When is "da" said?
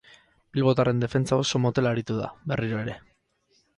2.23-2.31